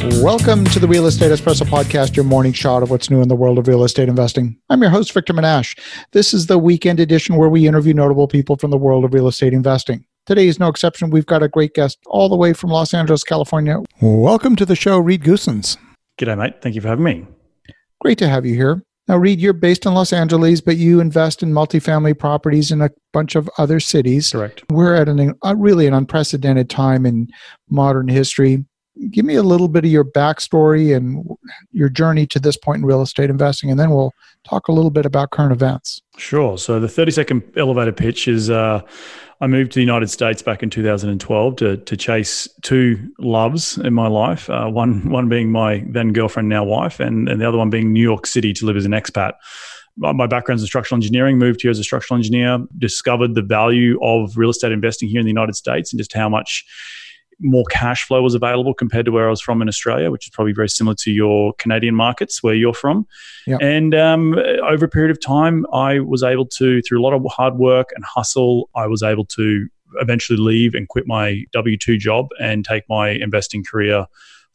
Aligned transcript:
Welcome 0.00 0.64
to 0.66 0.78
the 0.78 0.88
Real 0.88 1.04
Estate 1.04 1.30
Espresso 1.30 1.66
Podcast, 1.66 2.16
your 2.16 2.24
morning 2.24 2.54
shot 2.54 2.82
of 2.82 2.90
what's 2.90 3.10
new 3.10 3.20
in 3.20 3.28
the 3.28 3.36
world 3.36 3.58
of 3.58 3.68
real 3.68 3.84
estate 3.84 4.08
investing. 4.08 4.56
I'm 4.70 4.80
your 4.80 4.90
host, 4.90 5.12
Victor 5.12 5.34
Menasce. 5.34 5.78
This 6.12 6.32
is 6.32 6.46
the 6.46 6.56
weekend 6.56 7.00
edition 7.00 7.36
where 7.36 7.50
we 7.50 7.66
interview 7.66 7.92
notable 7.92 8.26
people 8.26 8.56
from 8.56 8.70
the 8.70 8.78
world 8.78 9.04
of 9.04 9.12
real 9.12 9.28
estate 9.28 9.52
investing. 9.52 10.06
Today 10.24 10.48
is 10.48 10.58
no 10.58 10.68
exception. 10.68 11.10
We've 11.10 11.26
got 11.26 11.42
a 11.42 11.48
great 11.48 11.74
guest 11.74 11.98
all 12.06 12.30
the 12.30 12.36
way 12.36 12.54
from 12.54 12.70
Los 12.70 12.94
Angeles, 12.94 13.22
California. 13.22 13.76
Welcome 14.00 14.56
to 14.56 14.64
the 14.64 14.74
show, 14.74 14.98
Reed 14.98 15.22
Goossens. 15.22 15.76
G'day, 16.18 16.38
mate. 16.38 16.62
Thank 16.62 16.76
you 16.76 16.80
for 16.80 16.88
having 16.88 17.04
me. 17.04 17.26
Great 18.00 18.16
to 18.18 18.28
have 18.28 18.46
you 18.46 18.54
here. 18.54 18.82
Now, 19.06 19.18
Reed, 19.18 19.38
you're 19.38 19.52
based 19.52 19.84
in 19.84 19.92
Los 19.92 20.14
Angeles, 20.14 20.62
but 20.62 20.76
you 20.78 21.00
invest 21.00 21.42
in 21.42 21.52
multifamily 21.52 22.18
properties 22.18 22.70
in 22.70 22.80
a 22.80 22.90
bunch 23.12 23.34
of 23.34 23.50
other 23.58 23.80
cities. 23.80 24.30
Correct. 24.30 24.62
We're 24.70 24.94
at 24.94 25.08
an, 25.08 25.34
a, 25.42 25.56
really 25.56 25.86
an 25.86 25.92
unprecedented 25.92 26.70
time 26.70 27.04
in 27.04 27.28
modern 27.68 28.08
history. 28.08 28.64
Give 29.10 29.24
me 29.24 29.36
a 29.36 29.42
little 29.42 29.68
bit 29.68 29.84
of 29.84 29.90
your 29.90 30.04
backstory 30.04 30.94
and 30.94 31.26
your 31.72 31.88
journey 31.88 32.26
to 32.28 32.40
this 32.40 32.56
point 32.56 32.80
in 32.80 32.86
real 32.86 33.02
estate 33.02 33.30
investing, 33.30 33.70
and 33.70 33.78
then 33.78 33.90
we'll 33.90 34.12
talk 34.44 34.68
a 34.68 34.72
little 34.72 34.90
bit 34.90 35.06
about 35.06 35.30
current 35.30 35.52
events. 35.52 36.02
Sure. 36.18 36.58
So, 36.58 36.80
the 36.80 36.88
30 36.88 37.12
second 37.12 37.42
elevator 37.56 37.92
pitch 37.92 38.28
is 38.28 38.50
uh, 38.50 38.82
I 39.40 39.46
moved 39.46 39.72
to 39.72 39.76
the 39.76 39.82
United 39.82 40.10
States 40.10 40.42
back 40.42 40.62
in 40.62 40.68
2012 40.68 41.56
to, 41.56 41.76
to 41.78 41.96
chase 41.96 42.46
two 42.62 43.10
loves 43.18 43.78
in 43.78 43.94
my 43.94 44.06
life. 44.06 44.50
Uh, 44.50 44.68
one 44.68 45.08
one 45.08 45.28
being 45.28 45.50
my 45.50 45.82
then 45.88 46.12
girlfriend, 46.12 46.48
now 46.48 46.64
wife, 46.64 47.00
and, 47.00 47.28
and 47.28 47.40
the 47.40 47.48
other 47.48 47.58
one 47.58 47.70
being 47.70 47.92
New 47.92 48.02
York 48.02 48.26
City 48.26 48.52
to 48.54 48.66
live 48.66 48.76
as 48.76 48.84
an 48.84 48.92
expat. 48.92 49.32
My 49.96 50.26
background 50.26 50.58
is 50.58 50.62
in 50.62 50.66
structural 50.66 50.96
engineering. 50.96 51.38
Moved 51.38 51.62
here 51.62 51.70
as 51.70 51.78
a 51.78 51.84
structural 51.84 52.16
engineer. 52.16 52.58
Discovered 52.78 53.34
the 53.34 53.42
value 53.42 53.98
of 54.02 54.36
real 54.36 54.50
estate 54.50 54.72
investing 54.72 55.08
here 55.08 55.20
in 55.20 55.26
the 55.26 55.30
United 55.30 55.56
States 55.56 55.92
and 55.92 55.98
just 55.98 56.12
how 56.12 56.28
much 56.28 56.64
more 57.40 57.64
cash 57.70 58.04
flow 58.04 58.22
was 58.22 58.34
available 58.34 58.74
compared 58.74 59.06
to 59.06 59.12
where 59.12 59.26
I 59.26 59.30
was 59.30 59.40
from 59.40 59.62
in 59.62 59.68
Australia, 59.68 60.10
which 60.10 60.26
is 60.26 60.30
probably 60.30 60.52
very 60.52 60.68
similar 60.68 60.94
to 60.96 61.10
your 61.10 61.54
Canadian 61.54 61.94
markets 61.94 62.42
where 62.42 62.54
you're 62.54 62.74
from. 62.74 63.06
Yep. 63.46 63.60
And 63.62 63.94
um, 63.94 64.38
over 64.62 64.84
a 64.84 64.88
period 64.88 65.10
of 65.10 65.20
time, 65.20 65.66
I 65.72 66.00
was 66.00 66.22
able 66.22 66.46
to, 66.46 66.82
through 66.82 67.00
a 67.00 67.02
lot 67.02 67.14
of 67.14 67.24
hard 67.30 67.56
work 67.56 67.90
and 67.94 68.04
hustle, 68.04 68.68
I 68.74 68.86
was 68.86 69.02
able 69.02 69.24
to 69.26 69.68
eventually 70.00 70.38
leave 70.38 70.74
and 70.74 70.88
quit 70.88 71.06
my 71.06 71.44
W 71.52 71.76
2 71.76 71.96
job 71.96 72.28
and 72.40 72.64
take 72.64 72.84
my 72.88 73.10
investing 73.10 73.64
career 73.64 74.06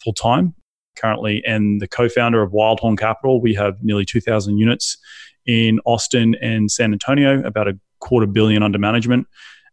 full 0.04 0.14
time. 0.14 0.54
Currently, 0.96 1.44
and 1.46 1.82
the 1.82 1.90
co 1.90 2.08
founder 2.08 2.42
of 2.42 2.54
Wildhorn 2.54 2.98
Capital. 2.98 3.42
We 3.42 3.54
have 3.56 3.84
nearly 3.84 4.06
2,000 4.06 4.58
units 4.58 4.98
in 5.46 5.82
Austin 5.84 6.36
and 6.42 6.72
San 6.72 6.94
Antonio, 6.94 7.46
about 7.46 7.68
a 7.68 7.78
quarter 8.00 8.26
billion 8.26 8.64
under 8.64 8.80
management. 8.80 9.28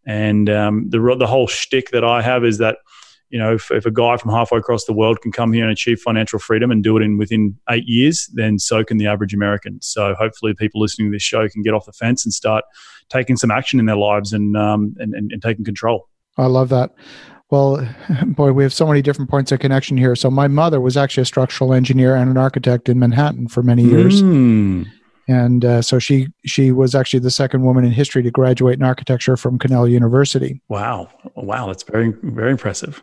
And 0.05 0.50
um, 0.50 0.90
the 0.90 0.98
the 1.16 1.28
whole 1.28 1.46
shtick 1.46 1.90
that 1.90 2.02
I 2.02 2.22
have 2.22 2.44
is 2.44 2.58
that 2.58 2.78
you 3.33 3.38
know, 3.38 3.55
if, 3.55 3.70
if, 3.70 3.86
a 3.86 3.91
guy 3.91 4.19
from 4.19 4.30
halfway 4.30 4.58
across 4.58 4.84
the 4.84 4.92
world 4.92 5.22
can 5.22 5.33
come 5.33 5.55
here 5.55 5.64
and 5.64 5.72
achieve 5.72 5.98
financial 5.98 6.38
freedom 6.38 6.70
and 6.70 6.84
do 6.84 6.98
it 6.98 7.02
in 7.02 7.16
within 7.16 7.58
eight 7.70 7.84
years, 7.86 8.30
then 8.34 8.58
so 8.58 8.84
can 8.84 8.98
the 8.98 9.06
average 9.06 9.33
American. 9.33 9.80
So 9.80 10.14
hopefully, 10.14 10.52
people 10.55 10.83
listening 10.83 11.11
to 11.11 11.16
this 11.16 11.22
show 11.22 11.48
can 11.48 11.62
get 11.62 11.72
off 11.72 11.86
the 11.86 11.92
fence 11.92 12.27
and 12.27 12.33
start 12.34 12.62
taking 13.08 13.39
some 13.39 13.50
action 13.50 13.80
in 13.80 13.86
their 13.86 13.97
lives 13.97 14.34
and 14.34 14.55
um, 14.55 14.94
and, 14.98 15.14
and, 15.14 15.33
and 15.33 15.42
taking 15.42 15.64
control. 15.64 16.08
I 16.36 16.44
love 16.44 16.69
that. 16.69 16.91
Well, 17.50 17.89
boy, 18.27 18.52
we 18.52 18.64
have 18.64 18.74
so 18.74 18.86
many 18.86 19.00
different 19.00 19.30
points 19.30 19.50
of 19.50 19.61
connection 19.61 19.96
here. 19.96 20.14
So 20.14 20.30
my 20.30 20.46
mother 20.46 20.80
was 20.80 20.98
actually 20.98 21.22
a 21.22 21.27
structural 21.27 21.72
engineer 21.72 22.14
and 22.14 22.30
an 22.30 22.36
architect 22.36 22.91
in 22.91 22.98
Manhattan 22.98 23.48
for 23.48 23.62
many 23.62 23.83
years. 23.83 24.22
Mm. 24.22 24.86
And 25.27 25.64
uh, 25.64 25.80
so 25.80 25.98
she 25.98 26.28
she 26.44 26.70
was 26.70 26.94
actually 26.94 27.20
the 27.20 27.30
second 27.30 27.62
woman 27.62 27.84
in 27.86 27.92
history 27.92 28.22
to 28.24 28.30
graduate 28.30 28.78
in 28.78 28.83
architecture 28.83 29.39
from 29.39 29.58
Cornell 29.58 29.89
University. 29.89 30.61
Wow, 30.69 31.08
wow, 31.34 31.69
that's 31.69 31.84
very 31.84 32.12
very 32.22 32.50
impressive 32.50 33.02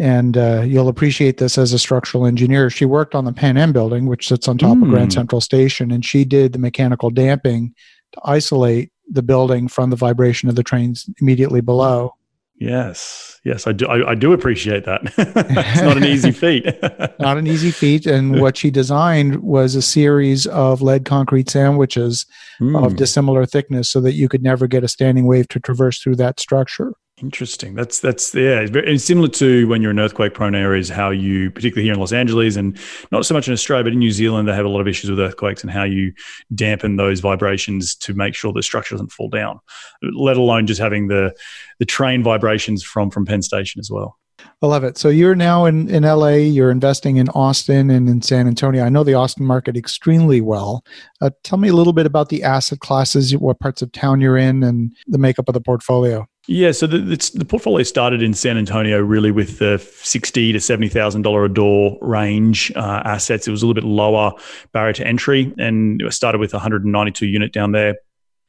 and 0.00 0.38
uh, 0.38 0.62
you'll 0.62 0.88
appreciate 0.88 1.36
this 1.36 1.58
as 1.58 1.74
a 1.74 1.78
structural 1.78 2.24
engineer. 2.24 2.70
She 2.70 2.86
worked 2.86 3.14
on 3.14 3.26
the 3.26 3.34
Pan 3.34 3.58
Am 3.58 3.70
building, 3.70 4.06
which 4.06 4.26
sits 4.26 4.48
on 4.48 4.56
top 4.56 4.78
mm. 4.78 4.84
of 4.84 4.88
Grand 4.88 5.12
hmm. 5.12 5.18
Central 5.18 5.42
Station, 5.42 5.90
and 5.90 6.02
she 6.02 6.24
did 6.24 6.54
the 6.54 6.58
mechanical 6.58 7.10
damping 7.10 7.74
to 8.12 8.20
isolate 8.24 8.92
the 9.10 9.22
building 9.22 9.68
from 9.68 9.90
the 9.90 9.96
vibration 9.96 10.48
of 10.48 10.54
the 10.54 10.62
trains 10.62 11.08
immediately 11.20 11.60
below. 11.60 12.14
Yes, 12.56 13.40
yes, 13.44 13.66
I 13.66 13.72
do. 13.72 13.86
I, 13.86 14.12
I 14.12 14.14
do 14.14 14.32
appreciate 14.32 14.86
that. 14.86 15.02
it's 15.18 15.82
not 15.82 15.98
an 15.98 16.04
easy 16.04 16.30
feat. 16.30 16.64
not 17.20 17.36
an 17.36 17.46
easy 17.46 17.70
feat. 17.70 18.06
And 18.06 18.40
what 18.40 18.56
she 18.56 18.70
designed 18.70 19.42
was 19.42 19.74
a 19.74 19.82
series 19.82 20.46
of 20.46 20.80
lead 20.80 21.04
concrete 21.04 21.50
sandwiches 21.50 22.24
mm. 22.58 22.82
of 22.82 22.92
hmm. 22.92 22.96
dissimilar 22.96 23.44
thickness, 23.44 23.90
so 23.90 24.00
that 24.00 24.14
you 24.14 24.30
could 24.30 24.42
never 24.42 24.66
get 24.66 24.82
a 24.82 24.88
standing 24.88 25.26
wave 25.26 25.48
to 25.48 25.60
traverse 25.60 25.98
through 25.98 26.16
that 26.16 26.40
structure. 26.40 26.94
Interesting. 27.22 27.74
That's 27.74 28.00
that's 28.00 28.34
yeah, 28.34 28.60
it's, 28.60 28.70
very, 28.70 28.96
similar 28.96 29.28
to 29.28 29.68
when 29.68 29.82
you're 29.82 29.90
in 29.90 30.00
earthquake 30.00 30.32
prone 30.32 30.54
areas, 30.54 30.88
how 30.88 31.10
you, 31.10 31.50
particularly 31.50 31.84
here 31.84 31.92
in 31.92 32.00
Los 32.00 32.12
Angeles, 32.12 32.56
and 32.56 32.78
not 33.12 33.26
so 33.26 33.34
much 33.34 33.46
in 33.46 33.52
Australia, 33.52 33.84
but 33.84 33.92
in 33.92 33.98
New 33.98 34.10
Zealand, 34.10 34.48
they 34.48 34.54
have 34.54 34.64
a 34.64 34.70
lot 34.70 34.80
of 34.80 34.88
issues 34.88 35.10
with 35.10 35.20
earthquakes 35.20 35.62
and 35.62 35.70
how 35.70 35.84
you 35.84 36.12
dampen 36.54 36.96
those 36.96 37.20
vibrations 37.20 37.94
to 37.96 38.14
make 38.14 38.34
sure 38.34 38.52
the 38.52 38.62
structure 38.62 38.94
doesn't 38.94 39.12
fall 39.12 39.28
down. 39.28 39.60
Let 40.02 40.38
alone 40.38 40.66
just 40.66 40.80
having 40.80 41.08
the 41.08 41.34
the 41.78 41.84
train 41.84 42.22
vibrations 42.22 42.82
from 42.82 43.10
from 43.10 43.26
Penn 43.26 43.42
Station 43.42 43.80
as 43.80 43.90
well. 43.90 44.16
I 44.62 44.66
love 44.66 44.84
it. 44.84 44.98
So 44.98 45.08
you're 45.08 45.34
now 45.34 45.64
in, 45.64 45.88
in 45.88 46.02
LA, 46.02 46.28
you're 46.28 46.70
investing 46.70 47.16
in 47.16 47.28
Austin 47.30 47.90
and 47.90 48.08
in 48.08 48.20
San 48.22 48.46
Antonio. 48.46 48.84
I 48.84 48.88
know 48.90 49.04
the 49.04 49.14
Austin 49.14 49.46
market 49.46 49.76
extremely 49.76 50.40
well. 50.40 50.84
Uh, 51.20 51.30
tell 51.44 51.58
me 51.58 51.68
a 51.68 51.74
little 51.74 51.92
bit 51.92 52.06
about 52.06 52.28
the 52.28 52.42
asset 52.42 52.80
classes, 52.80 53.36
what 53.36 53.58
parts 53.58 53.82
of 53.82 53.92
town 53.92 54.20
you're 54.20 54.36
in, 54.36 54.62
and 54.62 54.94
the 55.06 55.18
makeup 55.18 55.48
of 55.48 55.54
the 55.54 55.60
portfolio. 55.60 56.26
Yeah, 56.52 56.72
so 56.72 56.88
the, 56.88 56.98
the 56.98 57.44
portfolio 57.44 57.84
started 57.84 58.24
in 58.24 58.34
San 58.34 58.58
Antonio 58.58 58.98
really 58.98 59.30
with 59.30 59.60
the 59.60 59.78
sixty 60.02 60.50
to 60.50 60.58
seventy 60.58 60.88
thousand 60.88 61.22
dollar 61.22 61.44
a 61.44 61.48
door 61.48 61.96
range 62.00 62.72
uh, 62.74 63.02
assets. 63.04 63.46
It 63.46 63.52
was 63.52 63.62
a 63.62 63.68
little 63.68 63.80
bit 63.80 63.88
lower 63.88 64.32
barrier 64.72 64.92
to 64.94 65.06
entry, 65.06 65.54
and 65.58 66.02
it 66.02 66.12
started 66.12 66.40
with 66.40 66.52
one 66.52 66.60
hundred 66.60 66.82
and 66.82 66.90
ninety 66.90 67.12
two 67.12 67.28
unit 67.28 67.52
down 67.52 67.70
there 67.70 67.94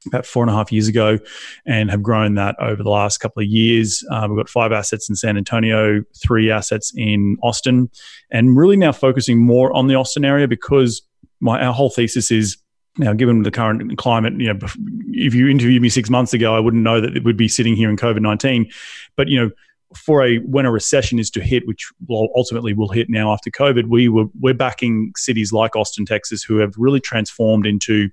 about 0.07 0.25
four 0.25 0.41
and 0.41 0.49
a 0.49 0.53
half 0.55 0.71
years 0.71 0.87
ago 0.87 1.19
and 1.67 1.91
have 1.91 2.01
grown 2.01 2.33
that 2.33 2.55
over 2.59 2.81
the 2.81 2.89
last 2.89 3.19
couple 3.19 3.43
of 3.43 3.47
years. 3.47 4.03
Uh, 4.09 4.25
we've 4.27 4.37
got 4.37 4.49
five 4.49 4.71
assets 4.71 5.07
in 5.07 5.15
San 5.15 5.37
Antonio, 5.37 6.01
three 6.19 6.49
assets 6.49 6.91
in 6.95 7.37
Austin, 7.43 7.87
and 8.31 8.57
really 8.57 8.77
now 8.77 8.91
focusing 8.91 9.37
more 9.37 9.71
on 9.73 9.85
the 9.85 9.93
Austin 9.93 10.25
area 10.25 10.47
because 10.47 11.03
my 11.39 11.63
our 11.63 11.71
whole 11.71 11.91
thesis 11.91 12.31
is 12.31 12.57
now, 12.97 13.13
given 13.13 13.43
the 13.43 13.51
current 13.51 13.97
climate, 13.97 14.33
you 14.33 14.53
know, 14.53 14.59
if 15.13 15.33
you 15.33 15.47
interviewed 15.47 15.81
me 15.81 15.89
six 15.89 16.09
months 16.09 16.33
ago, 16.33 16.55
I 16.55 16.59
wouldn't 16.59 16.83
know 16.83 16.99
that 16.99 17.15
it 17.15 17.23
would 17.23 17.37
be 17.37 17.47
sitting 17.47 17.75
here 17.75 17.89
in 17.89 17.95
COVID 17.95 18.21
nineteen. 18.21 18.69
But 19.15 19.29
you 19.29 19.39
know, 19.39 19.51
for 19.95 20.25
a 20.25 20.37
when 20.39 20.65
a 20.65 20.71
recession 20.71 21.17
is 21.17 21.29
to 21.31 21.41
hit, 21.41 21.65
which 21.67 21.89
will 22.07 22.29
ultimately 22.35 22.73
will 22.73 22.89
hit 22.89 23.09
now 23.09 23.31
after 23.31 23.49
COVID, 23.49 23.87
we 23.87 24.09
were 24.09 24.25
we're 24.39 24.53
backing 24.53 25.13
cities 25.15 25.53
like 25.53 25.75
Austin, 25.75 26.05
Texas, 26.05 26.43
who 26.43 26.57
have 26.57 26.73
really 26.77 26.99
transformed 26.99 27.65
into 27.65 28.09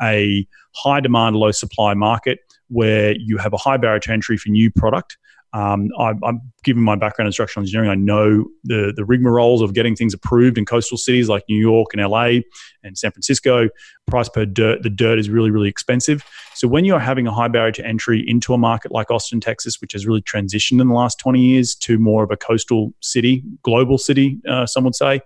a 0.00 0.46
high 0.74 1.00
demand, 1.00 1.36
low 1.36 1.50
supply 1.50 1.92
market 1.92 2.38
where 2.68 3.14
you 3.18 3.36
have 3.36 3.52
a 3.52 3.58
high 3.58 3.76
barrier 3.76 4.00
to 4.00 4.10
entry 4.10 4.38
for 4.38 4.48
new 4.48 4.70
product. 4.70 5.18
Um, 5.54 5.88
I, 5.98 6.14
am 6.24 6.40
given 6.64 6.82
my 6.82 6.96
background 6.96 7.26
in 7.26 7.32
structural 7.32 7.62
engineering. 7.62 7.90
I 7.90 7.94
know 7.94 8.46
the 8.64 8.92
the 8.96 9.02
rigmaroles 9.02 9.62
of 9.62 9.74
getting 9.74 9.94
things 9.94 10.14
approved 10.14 10.56
in 10.56 10.64
coastal 10.64 10.96
cities 10.96 11.28
like 11.28 11.44
New 11.48 11.58
York 11.58 11.92
and 11.92 12.02
LA 12.02 12.40
and 12.82 12.96
San 12.96 13.10
Francisco. 13.10 13.68
Price 14.06 14.28
per 14.28 14.46
dirt, 14.46 14.82
the 14.82 14.90
dirt 14.90 15.18
is 15.18 15.28
really 15.28 15.50
really 15.50 15.68
expensive. 15.68 16.24
So 16.54 16.68
when 16.68 16.84
you 16.84 16.94
are 16.94 17.00
having 17.00 17.26
a 17.26 17.32
high 17.32 17.48
barrier 17.48 17.72
to 17.72 17.86
entry 17.86 18.24
into 18.26 18.54
a 18.54 18.58
market 18.58 18.92
like 18.92 19.10
Austin, 19.10 19.40
Texas, 19.40 19.80
which 19.80 19.92
has 19.92 20.06
really 20.06 20.22
transitioned 20.22 20.80
in 20.80 20.88
the 20.88 20.94
last 20.94 21.18
20 21.18 21.40
years 21.40 21.74
to 21.76 21.98
more 21.98 22.24
of 22.24 22.30
a 22.30 22.36
coastal 22.36 22.92
city, 23.00 23.42
global 23.62 23.98
city, 23.98 24.40
uh, 24.48 24.66
some 24.66 24.84
would 24.84 24.94
say. 24.94 25.20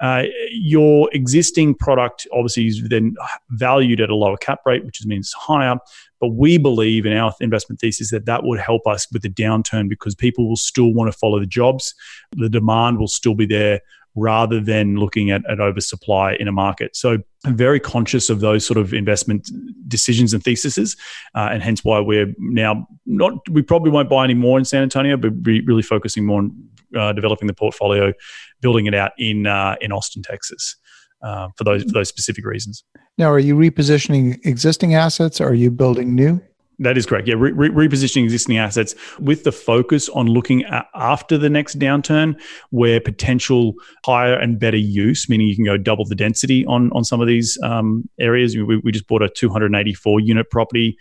Uh, 0.00 0.24
your 0.50 1.08
existing 1.12 1.74
product 1.74 2.26
obviously 2.32 2.66
is 2.66 2.82
then 2.88 3.14
valued 3.50 4.00
at 4.00 4.10
a 4.10 4.14
lower 4.14 4.36
cap 4.36 4.60
rate, 4.64 4.84
which 4.84 5.04
means 5.04 5.32
higher. 5.32 5.76
But 6.20 6.28
we 6.28 6.58
believe 6.58 7.06
in 7.06 7.16
our 7.16 7.34
investment 7.40 7.80
thesis 7.80 8.10
that 8.10 8.26
that 8.26 8.44
would 8.44 8.60
help 8.60 8.86
us 8.86 9.06
with 9.12 9.22
the 9.22 9.30
downturn 9.30 9.88
because 9.88 10.14
people 10.14 10.48
will 10.48 10.56
still 10.56 10.92
want 10.92 11.12
to 11.12 11.18
follow 11.18 11.38
the 11.38 11.46
jobs. 11.46 11.94
The 12.32 12.48
demand 12.48 12.98
will 12.98 13.08
still 13.08 13.34
be 13.34 13.46
there 13.46 13.80
rather 14.16 14.60
than 14.60 14.96
looking 14.96 15.30
at, 15.30 15.42
at 15.48 15.60
oversupply 15.60 16.36
in 16.40 16.48
a 16.48 16.52
market. 16.52 16.96
So 16.96 17.18
I'm 17.44 17.56
very 17.56 17.78
conscious 17.78 18.28
of 18.28 18.40
those 18.40 18.66
sort 18.66 18.76
of 18.76 18.92
investment 18.92 19.48
decisions 19.88 20.34
and 20.34 20.42
theses, 20.42 20.96
uh, 21.34 21.48
and 21.52 21.62
hence 21.62 21.84
why 21.84 22.00
we're 22.00 22.34
now 22.38 22.86
not. 23.06 23.48
We 23.48 23.62
probably 23.62 23.90
won't 23.90 24.10
buy 24.10 24.24
any 24.24 24.34
more 24.34 24.58
in 24.58 24.64
San 24.64 24.82
Antonio, 24.82 25.16
but 25.16 25.32
really 25.44 25.82
focusing 25.82 26.26
more 26.26 26.40
on 26.40 26.68
uh, 26.96 27.12
developing 27.12 27.46
the 27.46 27.54
portfolio, 27.54 28.12
building 28.60 28.86
it 28.86 28.94
out 28.94 29.12
in 29.18 29.46
uh, 29.46 29.76
in 29.80 29.92
Austin, 29.92 30.22
Texas, 30.22 30.76
uh, 31.22 31.48
for 31.56 31.64
those 31.64 31.82
for 31.84 31.92
those 31.92 32.08
specific 32.08 32.44
reasons. 32.44 32.84
Now, 33.18 33.30
are 33.30 33.38
you 33.38 33.54
repositioning 33.54 34.38
existing 34.44 34.94
assets? 34.94 35.40
Or 35.40 35.48
are 35.48 35.54
you 35.54 35.70
building 35.70 36.14
new? 36.14 36.40
That 36.82 36.96
is 36.96 37.04
correct. 37.04 37.28
Yeah, 37.28 37.34
re- 37.36 37.52
re- 37.52 37.68
repositioning 37.68 38.24
existing 38.24 38.56
assets 38.56 38.94
with 39.18 39.44
the 39.44 39.52
focus 39.52 40.08
on 40.08 40.28
looking 40.28 40.64
at 40.64 40.86
after 40.94 41.36
the 41.36 41.50
next 41.50 41.78
downturn, 41.78 42.40
where 42.70 42.98
potential 43.02 43.74
higher 44.06 44.34
and 44.34 44.58
better 44.58 44.78
use, 44.78 45.28
meaning 45.28 45.46
you 45.46 45.54
can 45.54 45.66
go 45.66 45.76
double 45.76 46.06
the 46.06 46.14
density 46.14 46.64
on 46.64 46.90
on 46.92 47.04
some 47.04 47.20
of 47.20 47.26
these 47.26 47.58
um, 47.62 48.08
areas. 48.18 48.56
We, 48.56 48.78
we 48.78 48.92
just 48.92 49.06
bought 49.06 49.22
a 49.22 49.28
284 49.28 50.20
unit 50.20 50.50
property 50.50 50.96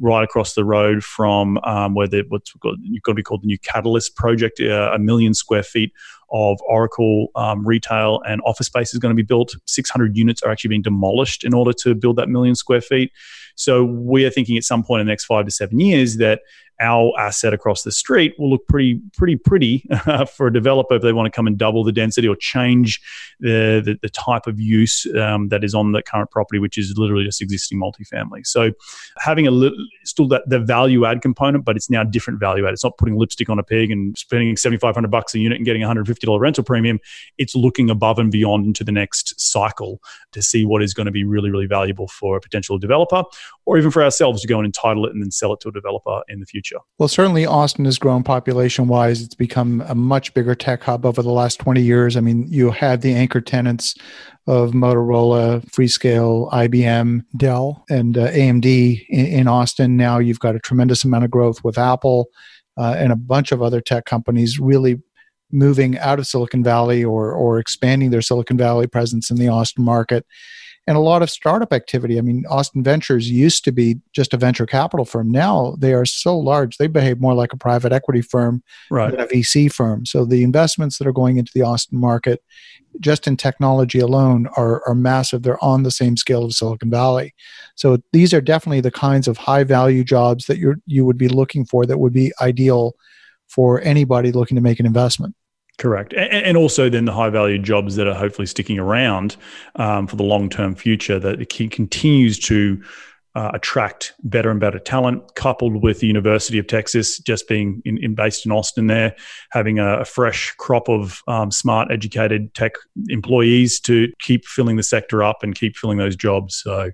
right 0.00 0.24
across 0.24 0.54
the 0.54 0.64
road 0.64 1.04
from 1.04 1.58
um, 1.58 1.94
where 1.94 2.08
the, 2.08 2.24
what's 2.28 2.52
got, 2.54 2.74
got 3.02 3.12
to 3.12 3.14
be 3.14 3.22
called 3.22 3.42
the 3.42 3.46
new 3.46 3.58
Catalyst 3.58 4.16
project, 4.16 4.60
uh, 4.60 4.90
a 4.92 4.98
million 4.98 5.34
square 5.34 5.62
feet 5.62 5.92
of 6.32 6.58
Oracle 6.66 7.28
um, 7.36 7.66
retail 7.66 8.20
and 8.26 8.40
office 8.44 8.66
space 8.66 8.92
is 8.92 8.98
going 8.98 9.10
to 9.10 9.16
be 9.16 9.26
built. 9.26 9.54
600 9.66 10.16
units 10.16 10.42
are 10.42 10.50
actually 10.50 10.68
being 10.68 10.82
demolished 10.82 11.44
in 11.44 11.54
order 11.54 11.72
to 11.72 11.94
build 11.94 12.16
that 12.16 12.28
million 12.28 12.54
square 12.54 12.80
feet. 12.80 13.12
So 13.56 13.84
we 13.84 14.24
are 14.24 14.30
thinking 14.30 14.56
at 14.56 14.64
some 14.64 14.82
point 14.82 15.00
in 15.00 15.06
the 15.06 15.12
next 15.12 15.26
five 15.26 15.44
to 15.44 15.50
seven 15.50 15.78
years 15.78 16.16
that 16.16 16.40
our 16.80 17.12
asset 17.18 17.54
across 17.54 17.82
the 17.82 17.92
street 17.92 18.34
will 18.38 18.50
look 18.50 18.66
pretty, 18.66 19.00
pretty, 19.16 19.36
pretty 19.36 19.88
for 20.34 20.48
a 20.48 20.52
developer 20.52 20.96
if 20.96 21.02
they 21.02 21.12
want 21.12 21.26
to 21.26 21.30
come 21.30 21.46
and 21.46 21.56
double 21.56 21.84
the 21.84 21.92
density 21.92 22.26
or 22.26 22.36
change 22.36 23.00
the 23.40 23.82
the, 23.84 23.98
the 24.02 24.08
type 24.08 24.46
of 24.46 24.60
use 24.60 25.06
um, 25.16 25.48
that 25.48 25.64
is 25.64 25.74
on 25.74 25.92
the 25.92 26.02
current 26.02 26.30
property, 26.30 26.58
which 26.58 26.76
is 26.76 26.94
literally 26.96 27.24
just 27.24 27.40
existing 27.40 27.80
multifamily. 27.80 28.46
So 28.46 28.72
having 29.18 29.46
a 29.46 29.50
li- 29.50 29.90
still 30.04 30.28
that 30.28 30.48
the 30.48 30.58
value 30.58 31.04
add 31.04 31.22
component, 31.22 31.64
but 31.64 31.76
it's 31.76 31.90
now 31.90 32.02
different 32.02 32.40
value 32.40 32.66
add. 32.66 32.72
It's 32.72 32.84
not 32.84 32.98
putting 32.98 33.16
lipstick 33.16 33.48
on 33.48 33.58
a 33.58 33.62
pig 33.62 33.90
and 33.90 34.16
spending 34.18 34.56
seventy 34.56 34.78
five 34.78 34.94
hundred 34.94 35.10
bucks 35.10 35.34
a 35.34 35.38
unit 35.38 35.56
and 35.56 35.64
getting 35.64 35.82
a 35.82 35.86
hundred 35.86 36.06
fifty 36.06 36.26
dollar 36.26 36.40
rental 36.40 36.64
premium. 36.64 36.98
It's 37.38 37.54
looking 37.54 37.90
above 37.90 38.18
and 38.18 38.30
beyond 38.30 38.66
into 38.66 38.84
the 38.84 38.92
next 38.92 39.40
cycle 39.40 40.00
to 40.32 40.42
see 40.42 40.64
what 40.64 40.82
is 40.82 40.94
going 40.94 41.06
to 41.06 41.12
be 41.12 41.24
really, 41.24 41.50
really 41.50 41.66
valuable 41.66 42.08
for 42.08 42.36
a 42.36 42.40
potential 42.40 42.78
developer 42.78 43.24
or 43.66 43.78
even 43.78 43.90
for 43.90 44.02
ourselves 44.02 44.42
to 44.42 44.48
go 44.48 44.58
and 44.58 44.66
entitle 44.66 45.06
it 45.06 45.12
and 45.12 45.22
then 45.22 45.30
sell 45.30 45.52
it 45.52 45.60
to 45.60 45.68
a 45.68 45.72
developer 45.72 46.22
in 46.28 46.40
the 46.40 46.46
future. 46.46 46.76
Well, 46.98 47.08
certainly 47.08 47.46
Austin 47.46 47.84
has 47.86 47.98
grown 47.98 48.22
population 48.22 48.88
wise. 48.88 49.22
It's 49.22 49.34
become 49.34 49.82
a 49.86 49.94
much 49.94 50.34
bigger 50.34 50.54
tech 50.54 50.82
hub 50.82 51.06
over 51.06 51.22
the 51.22 51.30
last 51.30 51.60
20 51.60 51.80
years. 51.80 52.16
I 52.16 52.20
mean, 52.20 52.46
you 52.48 52.70
had 52.70 53.00
the 53.00 53.14
anchor 53.14 53.40
tenants 53.40 53.94
of 54.46 54.72
Motorola, 54.72 55.64
Freescale, 55.70 56.50
IBM, 56.52 57.24
Dell, 57.36 57.84
and 57.88 58.18
uh, 58.18 58.30
AMD 58.30 59.06
in, 59.08 59.26
in, 59.26 59.48
Austin. 59.48 59.96
Now 59.96 60.18
you've 60.18 60.40
got 60.40 60.54
a 60.54 60.60
tremendous 60.60 61.02
amount 61.02 61.24
of 61.24 61.30
growth 61.30 61.64
with 61.64 61.78
Apple 61.78 62.28
uh, 62.76 62.94
and 62.98 63.10
a 63.10 63.16
bunch 63.16 63.52
of 63.52 63.62
other 63.62 63.80
tech 63.80 64.04
companies 64.04 64.60
really 64.60 65.00
moving 65.50 65.96
out 65.98 66.18
of 66.18 66.26
Silicon 66.26 66.62
Valley 66.62 67.02
or, 67.02 67.32
or 67.32 67.58
expanding 67.58 68.10
their 68.10 68.20
Silicon 68.20 68.58
Valley 68.58 68.86
presence 68.86 69.30
in 69.30 69.36
the 69.36 69.48
Austin 69.48 69.84
market 69.84 70.26
and 70.86 70.96
a 70.96 71.00
lot 71.00 71.22
of 71.22 71.30
startup 71.30 71.72
activity. 71.72 72.18
I 72.18 72.20
mean, 72.20 72.44
Austin 72.48 72.82
Ventures 72.82 73.30
used 73.30 73.64
to 73.64 73.72
be 73.72 74.00
just 74.12 74.34
a 74.34 74.36
venture 74.36 74.66
capital 74.66 75.06
firm. 75.06 75.30
Now 75.30 75.76
they 75.78 75.94
are 75.94 76.04
so 76.04 76.38
large, 76.38 76.76
they 76.76 76.88
behave 76.88 77.20
more 77.20 77.34
like 77.34 77.52
a 77.52 77.56
private 77.56 77.92
equity 77.92 78.20
firm 78.20 78.62
right. 78.90 79.10
than 79.10 79.20
a 79.20 79.26
VC 79.26 79.72
firm. 79.72 80.04
So 80.04 80.24
the 80.24 80.42
investments 80.42 80.98
that 80.98 81.06
are 81.06 81.12
going 81.12 81.38
into 81.38 81.52
the 81.54 81.62
Austin 81.62 81.98
market, 81.98 82.42
just 83.00 83.26
in 83.26 83.36
technology 83.36 83.98
alone, 83.98 84.46
are, 84.56 84.86
are 84.86 84.94
massive. 84.94 85.42
They're 85.42 85.62
on 85.64 85.84
the 85.84 85.90
same 85.90 86.16
scale 86.16 86.44
of 86.44 86.52
Silicon 86.52 86.90
Valley. 86.90 87.34
So 87.76 87.98
these 88.12 88.34
are 88.34 88.42
definitely 88.42 88.82
the 88.82 88.90
kinds 88.90 89.26
of 89.26 89.38
high 89.38 89.64
value 89.64 90.04
jobs 90.04 90.46
that 90.46 90.58
you 90.58 90.76
you 90.86 91.04
would 91.06 91.18
be 91.18 91.28
looking 91.28 91.64
for 91.64 91.86
that 91.86 91.98
would 91.98 92.12
be 92.12 92.32
ideal 92.40 92.94
for 93.48 93.80
anybody 93.82 94.32
looking 94.32 94.56
to 94.56 94.60
make 94.60 94.80
an 94.80 94.86
investment. 94.86 95.34
Correct. 95.78 96.14
And 96.14 96.56
also 96.56 96.88
then 96.88 97.04
the 97.04 97.12
high 97.12 97.30
value 97.30 97.58
jobs 97.58 97.96
that 97.96 98.06
are 98.06 98.14
hopefully 98.14 98.46
sticking 98.46 98.78
around 98.78 99.36
um, 99.74 100.06
for 100.06 100.14
the 100.14 100.22
long 100.22 100.48
term 100.48 100.76
future 100.76 101.18
that 101.18 101.40
it 101.40 101.48
continues 101.48 102.38
to 102.40 102.80
uh, 103.34 103.50
attract 103.52 104.14
better 104.22 104.50
and 104.50 104.60
better 104.60 104.78
talent, 104.78 105.34
coupled 105.34 105.82
with 105.82 105.98
the 105.98 106.06
University 106.06 106.58
of 106.58 106.68
Texas 106.68 107.18
just 107.18 107.48
being 107.48 107.82
in, 107.84 107.98
in 107.98 108.14
based 108.14 108.46
in 108.46 108.52
Austin 108.52 108.86
there, 108.86 109.16
having 109.50 109.80
a, 109.80 110.00
a 110.00 110.04
fresh 110.04 110.52
crop 110.58 110.88
of 110.88 111.20
um, 111.26 111.50
smart, 111.50 111.90
educated 111.90 112.54
tech 112.54 112.74
employees 113.08 113.80
to 113.80 114.08
keep 114.20 114.44
filling 114.44 114.76
the 114.76 114.82
sector 114.84 115.24
up 115.24 115.42
and 115.42 115.56
keep 115.56 115.76
filling 115.76 115.98
those 115.98 116.14
jobs. 116.14 116.54
So, 116.54 116.92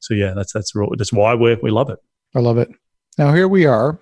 so 0.00 0.12
yeah, 0.12 0.34
that's 0.36 0.52
that's 0.52 0.72
that's 0.98 1.12
why 1.12 1.34
we 1.34 1.56
we 1.62 1.70
love 1.70 1.88
it. 1.88 1.98
I 2.34 2.40
love 2.40 2.58
it. 2.58 2.68
Now 3.16 3.32
here 3.32 3.48
we 3.48 3.64
are. 3.64 3.98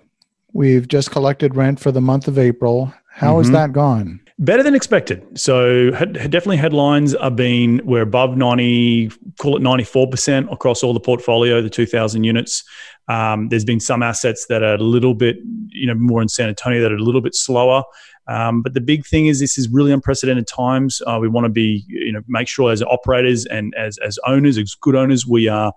We've 0.53 0.87
just 0.87 1.11
collected 1.11 1.55
rent 1.55 1.79
for 1.79 1.93
the 1.93 2.01
month 2.01 2.27
of 2.27 2.37
April. 2.37 2.93
How 3.11 3.33
mm-hmm. 3.33 3.39
has 3.39 3.51
that 3.51 3.73
gone? 3.73 4.19
Better 4.39 4.63
than 4.63 4.73
expected. 4.73 5.37
So 5.37 5.91
definitely 5.91 6.57
headlines 6.57 7.13
are 7.13 7.29
being 7.29 7.79
we're 7.83 8.01
above 8.01 8.37
90, 8.37 9.11
call 9.39 9.55
it 9.55 9.61
94% 9.61 10.51
across 10.51 10.81
all 10.81 10.93
the 10.93 10.99
portfolio, 10.99 11.61
the 11.61 11.69
2,000 11.69 12.23
units. 12.23 12.63
Um, 13.07 13.49
there's 13.49 13.65
been 13.65 13.79
some 13.79 14.01
assets 14.01 14.47
that 14.47 14.63
are 14.63 14.75
a 14.75 14.79
little 14.79 15.13
bit, 15.13 15.37
you 15.67 15.85
know, 15.85 15.93
more 15.93 16.21
in 16.21 16.29
San 16.29 16.49
Antonio 16.49 16.81
that 16.81 16.91
are 16.91 16.95
a 16.95 17.03
little 17.03 17.21
bit 17.21 17.35
slower. 17.35 17.83
Um, 18.27 18.61
but 18.61 18.73
the 18.73 18.81
big 18.81 19.05
thing 19.05 19.27
is 19.27 19.39
this 19.39 19.57
is 19.57 19.67
really 19.69 19.91
unprecedented 19.91 20.47
times. 20.47 21.01
Uh, 21.05 21.19
we 21.21 21.27
want 21.27 21.45
to 21.45 21.49
be, 21.49 21.83
you 21.87 22.11
know, 22.11 22.21
make 22.27 22.47
sure 22.47 22.71
as 22.71 22.81
operators 22.81 23.45
and 23.45 23.75
as 23.75 23.97
as 23.99 24.17
owners, 24.25 24.57
as 24.57 24.75
good 24.75 24.95
owners, 24.95 25.27
we 25.27 25.47
are 25.47 25.73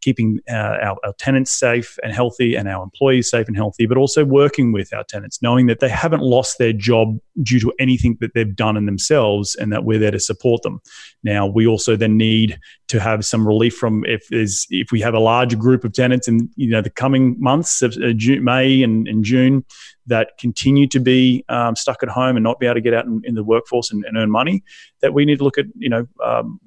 keeping 0.00 0.40
uh, 0.50 0.76
our, 0.82 0.96
our, 1.04 1.12
tenants 1.18 1.52
safe 1.52 1.98
and 2.02 2.12
healthy 2.12 2.54
and 2.54 2.68
our 2.68 2.82
employees 2.82 3.30
safe 3.30 3.48
and 3.48 3.56
healthy, 3.56 3.86
but 3.86 3.96
also 3.96 4.24
working 4.24 4.72
with 4.72 4.92
our 4.94 5.04
tenants, 5.04 5.42
knowing 5.42 5.66
that 5.66 5.80
they 5.80 5.88
haven't 5.88 6.22
lost 6.22 6.58
their 6.58 6.72
job 6.72 7.18
due 7.42 7.60
to 7.60 7.72
anything 7.78 8.16
that 8.20 8.34
they've 8.34 8.54
done 8.54 8.76
in 8.76 8.86
themselves 8.86 9.54
and 9.56 9.72
that 9.72 9.84
we're 9.84 9.98
there 9.98 10.10
to 10.10 10.20
support 10.20 10.62
them. 10.62 10.80
Now, 11.22 11.46
we 11.46 11.66
also 11.66 11.96
then 11.96 12.16
need 12.16 12.58
to 12.88 13.00
have 13.00 13.24
some 13.24 13.46
relief 13.46 13.76
from 13.76 14.04
if 14.06 14.26
there's 14.28 14.66
if 14.70 14.90
we 14.90 15.00
have 15.00 15.14
a 15.14 15.20
large 15.20 15.58
group 15.58 15.84
of 15.84 15.92
tenants 15.92 16.26
in 16.26 16.48
you 16.56 16.70
know 16.70 16.80
the 16.80 16.90
coming 16.90 17.36
months 17.38 17.82
of 17.82 17.96
uh, 18.02 18.12
June, 18.12 18.44
May 18.44 18.82
and, 18.82 19.06
and, 19.06 19.24
June 19.24 19.64
that 20.06 20.30
continue 20.38 20.86
to 20.88 20.98
be 20.98 21.44
um, 21.50 21.76
stuck 21.76 22.02
at 22.02 22.08
home 22.08 22.36
and 22.36 22.42
not 22.42 22.58
be 22.58 22.66
able 22.66 22.76
to 22.76 22.80
get 22.80 22.94
out 22.94 23.04
in, 23.04 23.20
in 23.24 23.34
the 23.34 23.44
workforce 23.44 23.90
and, 23.90 24.04
and, 24.06 24.16
earn 24.16 24.30
money, 24.30 24.64
that 25.02 25.12
we 25.12 25.26
need 25.26 25.38
to 25.38 25.44
look 25.44 25.58
at 25.58 25.66
you 25.76 25.90
know 25.90 26.06
um, 26.24 26.58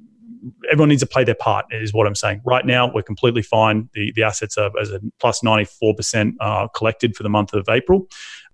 everyone 0.71 0.89
needs 0.89 1.01
to 1.01 1.07
play 1.07 1.23
their 1.23 1.35
part 1.35 1.65
is 1.71 1.93
what 1.93 2.07
i'm 2.07 2.15
saying. 2.15 2.41
Right 2.45 2.65
now 2.65 2.91
we're 2.91 3.03
completely 3.03 3.41
fine. 3.41 3.89
The, 3.93 4.11
the 4.15 4.23
assets 4.23 4.57
are 4.57 4.71
as 4.79 4.91
a 4.91 4.99
plus 5.19 5.41
94% 5.41 6.33
uh, 6.39 6.67
collected 6.69 7.15
for 7.15 7.23
the 7.23 7.29
month 7.29 7.53
of 7.53 7.67
april. 7.69 8.07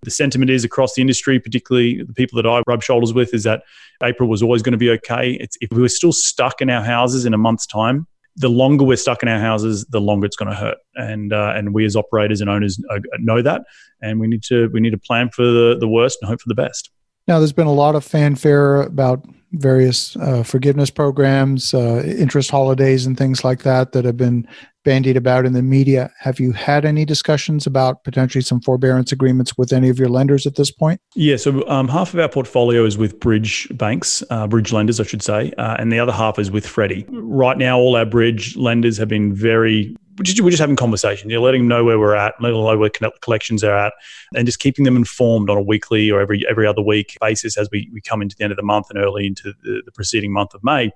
The 0.04 0.12
sentiment 0.12 0.52
is 0.52 0.64
across 0.64 0.94
the 0.94 1.02
industry 1.02 1.40
particularly 1.40 2.04
the 2.04 2.14
people 2.14 2.42
that 2.42 2.48
i 2.48 2.62
rub 2.68 2.84
shoulders 2.84 3.14
with 3.14 3.34
is 3.34 3.44
that 3.44 3.64
april 4.04 4.30
was 4.30 4.44
always 4.44 4.62
going 4.62 4.74
to 4.74 4.78
be 4.78 4.90
okay. 4.92 5.38
It's, 5.40 5.58
if 5.62 5.72
we 5.72 5.82
were 5.82 5.90
still 5.90 6.14
stuck 6.14 6.62
in 6.62 6.70
our 6.70 6.84
houses 6.84 7.26
in 7.26 7.34
a 7.34 7.38
month's 7.38 7.66
time 7.66 8.08
the 8.38 8.50
longer 8.50 8.86
we're 8.86 8.98
stuck 8.98 9.24
in 9.24 9.30
our 9.30 9.40
houses, 9.40 9.84
the 9.86 10.00
longer 10.00 10.28
it's 10.28 10.36
going 10.36 10.50
to 10.52 10.56
hurt, 10.56 10.78
and 10.96 11.34
uh, 11.34 11.54
and 11.56 11.74
we 11.74 11.86
as 11.86 11.96
operators 11.96 12.40
and 12.40 12.50
owners 12.50 12.80
know 13.20 13.42
that, 13.42 13.64
and 14.02 14.20
we 14.20 14.28
need 14.28 14.44
to 14.44 14.70
we 14.72 14.80
need 14.80 14.92
to 14.92 14.98
plan 14.98 15.30
for 15.30 15.44
the, 15.44 15.76
the 15.78 15.88
worst 15.88 16.20
and 16.22 16.30
hope 16.30 16.40
for 16.40 16.48
the 16.48 16.56
best. 16.56 16.92
Now, 17.28 17.40
there's 17.40 17.54
been 17.54 17.68
a 17.68 17.74
lot 17.74 17.96
of 17.96 18.06
fanfare 18.06 18.82
about 18.82 19.26
various 19.52 20.16
uh, 20.18 20.44
forgiveness 20.44 20.90
programs, 20.90 21.74
uh, 21.74 22.04
interest 22.06 22.52
holidays, 22.52 23.06
and 23.06 23.18
things 23.18 23.44
like 23.44 23.64
that 23.64 23.92
that 23.92 24.06
have 24.06 24.18
been 24.18 24.48
bandied 24.88 25.18
about 25.18 25.46
in 25.46 25.52
the 25.52 25.62
media. 25.62 26.10
Have 26.18 26.40
you 26.40 26.54
had 26.54 26.86
any 26.86 27.04
discussions 27.04 27.68
about 27.68 28.06
potentially 28.06 28.42
some 28.42 28.62
forbearance 28.62 29.12
agreements 29.12 29.58
with 29.58 29.74
any 29.74 29.90
of 29.90 30.00
your 30.00 30.08
lenders 30.08 30.48
at 30.48 30.56
this 30.56 30.72
point? 30.72 31.02
Yeah, 31.14 31.36
so 31.36 31.68
um, 31.68 31.90
half 31.90 32.14
of 32.14 32.22
our 32.22 32.30
portfolio 32.30 32.86
is 32.86 32.98
with 32.98 33.20
bridge 33.20 33.68
banks, 33.72 34.24
uh, 34.30 34.48
bridge 34.48 34.72
lenders, 34.72 35.02
I 35.02 35.04
should 35.04 35.22
say, 35.22 35.52
uh, 35.58 35.76
and 35.78 35.92
the 35.92 36.00
other 36.00 36.14
half 36.14 36.40
is 36.40 36.50
with 36.50 36.66
Freddie. 36.66 37.06
Right 37.10 37.58
now, 37.58 37.78
all 37.78 37.98
our 37.98 38.06
bridge 38.06 38.56
lenders 38.56 38.96
have 38.98 39.10
been 39.10 39.34
very 39.34 39.94
we're 40.18 40.50
just, 40.50 40.60
having 40.60 40.78
conversations. 40.78 41.30
You're 41.30 41.42
letting 41.42 41.62
them 41.62 41.68
know 41.68 41.84
where 41.84 42.00
we're 42.00 42.16
at, 42.16 42.36
letting 42.40 42.58
them 42.58 42.66
know 42.66 42.78
where 42.78 42.90
collections 43.22 43.66
are 43.66 43.78
at, 43.78 43.94
and 44.36 44.46
just 44.46 44.60
keeping 44.60 44.86
them 44.86 44.96
informed 44.96 45.50
on 45.50 45.58
a 45.58 45.62
weekly 45.62 46.10
or 46.10 46.22
every 46.22 46.46
every 46.50 46.66
other 46.66 46.82
week 46.82 47.18
basis 47.20 47.58
as 47.58 47.68
we, 47.74 47.90
we 47.94 48.00
come 48.00 48.22
into 48.22 48.38
the 48.38 48.46
end 48.46 48.52
of 48.52 48.58
the 48.58 48.64
month 48.64 48.88
and 48.90 48.98
early 48.98 49.28
into 49.28 49.54
the, 49.64 49.82
the 49.86 49.92
preceding 49.92 50.32
month 50.32 50.54
of 50.54 50.64
May. 50.64 50.92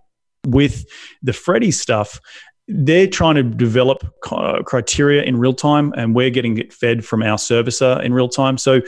With 0.47 0.85
the 1.21 1.33
Freddie 1.33 1.69
stuff, 1.69 2.19
they're 2.67 3.07
trying 3.07 3.35
to 3.35 3.43
develop 3.43 4.05
criteria 4.21 5.23
in 5.23 5.37
real 5.37 5.53
time, 5.53 5.93
and 5.97 6.15
we're 6.15 6.29
getting 6.29 6.57
it 6.57 6.73
fed 6.73 7.03
from 7.03 7.23
our 7.23 7.37
servicer 7.37 8.01
in 8.03 8.13
real 8.13 8.29
time. 8.29 8.57
So 8.57 8.81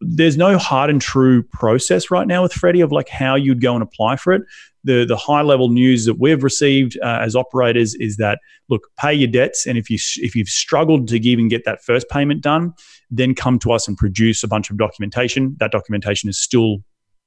there's 0.00 0.36
no 0.36 0.58
hard 0.58 0.90
and 0.90 1.02
true 1.02 1.42
process 1.42 2.10
right 2.10 2.26
now 2.26 2.42
with 2.42 2.52
Freddie 2.52 2.80
of 2.80 2.92
like 2.92 3.08
how 3.08 3.34
you'd 3.34 3.60
go 3.60 3.74
and 3.74 3.82
apply 3.82 4.16
for 4.16 4.32
it 4.32 4.42
the 4.88 5.04
the 5.04 5.16
high 5.16 5.42
level 5.42 5.68
news 5.68 6.06
that 6.06 6.14
we've 6.14 6.42
received 6.42 6.98
uh, 7.02 7.18
as 7.20 7.36
operators 7.36 7.94
is 7.96 8.16
that 8.16 8.38
look, 8.68 8.88
pay 8.98 9.12
your 9.12 9.28
debts, 9.28 9.66
and 9.66 9.78
if 9.78 9.90
you 9.90 9.98
if 10.16 10.34
you've 10.34 10.48
struggled 10.48 11.08
to 11.08 11.16
even 11.16 11.48
get 11.48 11.64
that 11.64 11.82
first 11.84 12.08
payment 12.08 12.42
done, 12.42 12.72
then 13.10 13.34
come 13.34 13.58
to 13.60 13.72
us 13.72 13.86
and 13.86 13.96
produce 13.96 14.42
a 14.42 14.48
bunch 14.48 14.70
of 14.70 14.78
documentation. 14.78 15.56
That 15.60 15.72
documentation 15.72 16.28
is 16.28 16.38
still 16.38 16.78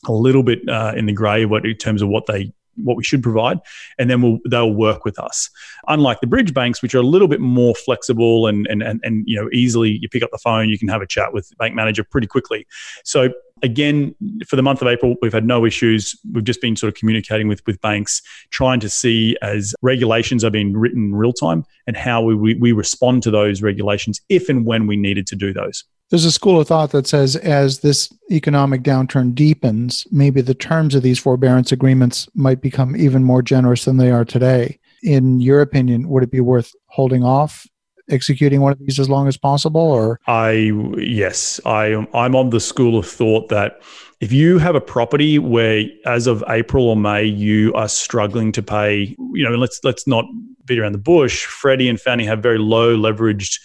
a 0.08 0.12
little 0.12 0.44
bit 0.44 0.68
uh, 0.68 0.94
in 0.96 1.06
the 1.06 1.14
grey 1.14 1.44
in 1.44 1.78
terms 1.78 2.02
of 2.02 2.10
what 2.10 2.26
they 2.26 2.52
what 2.76 2.98
we 2.98 3.04
should 3.04 3.24
provide, 3.24 3.60
and 3.98 4.10
then 4.10 4.22
we'll, 4.22 4.40
they'll 4.50 4.74
work 4.74 5.06
with 5.06 5.20
us. 5.20 5.50
Unlike 5.88 6.22
the 6.22 6.28
bridge 6.28 6.54
banks, 6.54 6.82
which 6.82 6.96
are 6.96 7.00
a 7.00 7.04
little 7.04 7.28
bit 7.28 7.40
more 7.40 7.76
flexible 7.76 8.48
and, 8.48 8.68
and 8.68 8.82
and 8.82 9.00
and 9.04 9.24
you 9.28 9.36
know 9.36 9.50
easily 9.52 10.00
you 10.02 10.10
pick 10.10 10.24
up 10.24 10.32
the 10.32 10.38
phone, 10.38 10.70
you 10.70 10.80
can 10.80 10.88
have 10.88 11.02
a 11.02 11.08
chat 11.08 11.34
with 11.34 11.52
bank 11.58 11.76
manager 11.76 12.04
pretty 12.04 12.28
quickly. 12.28 12.66
So 13.04 13.30
again, 13.64 14.16
for 14.48 14.56
the 14.56 14.64
month 14.64 14.82
of 14.82 14.88
April, 14.88 15.16
we've 15.22 15.34
had 15.34 15.46
no 15.46 15.66
issues. 15.66 16.16
We've 16.32 16.44
just 16.44 16.62
been 16.62 16.76
sort 16.76 16.90
of 16.90 16.96
communicating 16.96 17.48
with 17.48 17.62
with 17.66 17.80
banks, 17.82 18.22
trying 18.50 18.80
to 18.82 18.90
see 18.90 19.38
as 19.42 19.76
regulations 19.82 20.44
are 20.44 20.50
being 20.50 20.74
written 20.74 21.14
real 21.14 21.34
time 21.34 21.66
and 21.88 21.96
how 21.96 22.22
we, 22.22 22.36
we, 22.36 22.54
we 22.56 22.72
respond 22.72 23.24
to 23.24 23.32
those 23.32 23.62
regulations 23.62 24.22
if 24.30 24.50
and 24.50 24.66
when 24.66 24.88
we 24.88 24.98
needed 24.98 25.28
to 25.28 25.36
do 25.36 25.54
those. 25.54 25.84
There's 26.12 26.26
a 26.26 26.32
school 26.32 26.60
of 26.60 26.68
thought 26.68 26.92
that 26.92 27.08
says 27.08 27.38
as 27.38 27.80
this 27.80 28.12
economic 28.30 28.84
downturn 28.84 29.34
deepens, 29.34 30.06
maybe 30.12 30.42
the 30.42 30.54
terms 30.54 30.94
of 30.94 31.04
these 31.04 31.18
forbearance 31.18 31.72
agreements 31.72 32.28
might 32.36 32.60
become 32.60 32.98
even 32.98 33.24
more 33.24 33.42
generous 33.42 33.86
than 33.86 33.96
they 33.96 34.12
are 34.12 34.26
today. 34.26 34.78
In 35.04 35.40
your 35.40 35.62
opinion, 35.62 36.10
would 36.10 36.22
it 36.22 36.30
be 36.30 36.42
worth 36.42 36.74
holding 36.88 37.24
off 37.24 37.66
executing 38.10 38.60
one 38.60 38.74
of 38.74 38.80
these 38.80 39.00
as 39.00 39.10
long 39.10 39.28
as 39.30 39.38
possible 39.38 39.80
or 39.80 40.20
I 40.28 40.74
yes, 40.98 41.62
I 41.66 42.06
I'm 42.14 42.36
on 42.36 42.50
the 42.50 42.60
school 42.60 42.98
of 42.98 43.08
thought 43.08 43.48
that 43.50 43.82
if 44.20 44.34
you 44.34 44.58
have 44.58 44.76
a 44.76 44.82
property 44.82 45.40
where 45.40 45.86
as 46.06 46.28
of 46.28 46.44
April 46.50 46.90
or 46.90 46.98
May 46.98 47.24
you 47.24 47.74
are 47.74 47.88
struggling 47.88 48.52
to 48.52 48.62
pay, 48.62 49.16
you 49.34 49.44
know, 49.48 49.56
let's 49.56 49.80
let's 49.84 50.06
not 50.08 50.26
beat 50.66 50.80
around 50.80 50.92
the 50.92 50.98
bush. 50.98 51.46
Freddie 51.46 51.88
and 51.88 52.02
Fannie 52.02 52.26
have 52.26 52.44
very 52.44 52.58
low 52.58 52.98
leveraged 52.98 53.60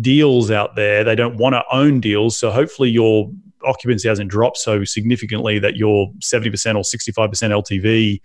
deals 0.00 0.50
out 0.50 0.76
there. 0.76 1.04
They 1.04 1.14
don't 1.14 1.36
want 1.36 1.54
to 1.54 1.64
own 1.72 2.00
deals, 2.00 2.38
so 2.38 2.50
hopefully 2.50 2.90
your 2.90 3.30
occupancy 3.64 4.08
hasn't 4.08 4.30
dropped 4.30 4.58
so 4.58 4.84
significantly 4.84 5.58
that 5.58 5.76
your 5.76 6.10
70% 6.20 6.76
or 6.76 6.82
65% 6.82 7.30
LTV 7.50 8.20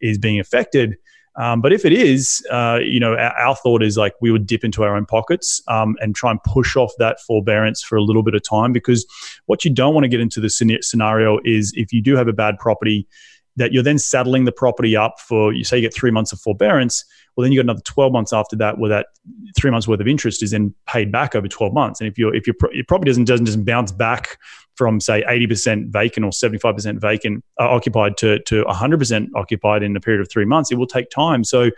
is 0.00 0.18
being 0.18 0.40
affected. 0.40 0.96
Um, 1.36 1.60
but 1.60 1.72
if 1.72 1.84
it 1.84 1.92
is, 1.92 2.44
uh, 2.50 2.80
you 2.82 2.98
know, 2.98 3.14
our, 3.14 3.32
our, 3.38 3.54
thought 3.54 3.82
is 3.82 3.96
like 3.96 4.14
we 4.20 4.32
would 4.32 4.46
dip 4.46 4.64
into 4.64 4.82
our 4.82 4.96
own 4.96 5.06
pockets 5.06 5.62
um, 5.68 5.96
and 6.00 6.14
try 6.14 6.30
and 6.30 6.42
push 6.42 6.76
off 6.76 6.92
that 6.98 7.20
forbearance 7.20 7.82
for 7.82 7.96
a 7.96 8.02
little 8.02 8.24
bit 8.24 8.34
of 8.34 8.42
time 8.42 8.72
because 8.72 9.06
what 9.46 9.64
you 9.64 9.72
don't 9.72 9.94
want 9.94 10.04
to 10.04 10.08
get 10.08 10.20
into 10.20 10.40
the 10.40 10.50
scenario 10.50 11.38
is 11.44 11.72
if 11.76 11.92
you 11.92 12.02
do 12.02 12.16
have 12.16 12.26
a 12.26 12.32
bad 12.32 12.58
property 12.58 13.06
that 13.60 13.72
you're 13.72 13.82
then 13.82 13.98
saddling 13.98 14.44
the 14.44 14.52
property 14.52 14.96
up 14.96 15.20
for 15.20 15.52
you 15.52 15.62
say 15.64 15.76
you 15.76 15.82
get 15.82 15.94
three 15.94 16.10
months 16.10 16.32
of 16.32 16.40
forbearance 16.40 17.04
well 17.36 17.44
then 17.44 17.52
you 17.52 17.58
got 17.58 17.66
another 17.66 17.82
12 17.84 18.12
months 18.12 18.32
after 18.32 18.56
that 18.56 18.78
where 18.78 18.90
that 18.90 19.06
three 19.56 19.70
months 19.70 19.86
worth 19.86 20.00
of 20.00 20.08
interest 20.08 20.42
is 20.42 20.50
then 20.50 20.74
paid 20.86 21.12
back 21.12 21.34
over 21.34 21.48
12 21.48 21.72
months. 21.72 22.00
And 22.00 22.08
if 22.08 22.18
your 22.18 22.34
if 22.34 22.46
your, 22.46 22.54
your 22.72 22.84
property 22.86 23.10
doesn't 23.10 23.24
doesn't 23.24 23.46
just 23.46 23.64
bounce 23.64 23.92
back 23.92 24.38
from 24.74 25.00
say 25.00 25.22
80% 25.22 25.92
vacant 25.92 26.24
or 26.24 26.30
75% 26.30 27.00
vacant 27.00 27.44
uh, 27.60 27.68
occupied 27.68 28.16
to 28.18 28.40
to 28.40 28.64
100% 28.64 29.28
occupied 29.34 29.82
in 29.82 29.96
a 29.96 30.00
period 30.00 30.20
of 30.20 30.30
three 30.30 30.44
months 30.44 30.72
it 30.72 30.76
will 30.76 30.86
take 30.86 31.10
time. 31.10 31.44
So 31.44 31.70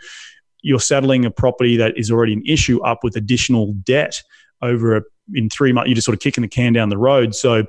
you're 0.61 0.79
saddling 0.79 1.25
a 1.25 1.31
property 1.31 1.77
that 1.77 1.97
is 1.97 2.09
already 2.09 2.33
an 2.33 2.43
issue 2.45 2.81
up 2.83 2.99
with 3.03 3.15
additional 3.15 3.73
debt 3.83 4.21
over 4.61 4.97
a, 4.97 5.01
in 5.33 5.49
three 5.49 5.73
months 5.73 5.89
you're 5.89 5.95
just 5.95 6.05
sort 6.05 6.15
of 6.15 6.21
kicking 6.21 6.41
the 6.41 6.47
can 6.47 6.73
down 6.73 6.89
the 6.89 6.97
road. 6.97 7.35
So 7.35 7.65